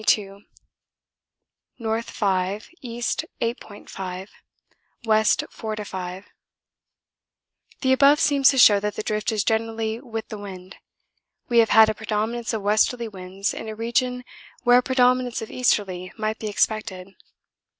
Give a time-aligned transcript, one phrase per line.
[0.03, 0.43] 5
[1.79, 2.07] West
[5.51, 6.25] 4 to 5
[7.81, 10.77] The above seems to show that the drift is generally with the wind.
[11.49, 14.23] We have had a predominance of westerly winds in a region
[14.63, 17.09] where a predominance of easterly might be expected.